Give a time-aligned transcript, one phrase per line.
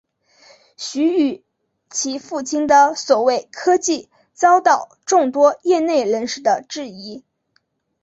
[0.77, 1.43] 徐与
[1.91, 7.23] 其父亲的所谓科技遭到众多业内人士的质疑。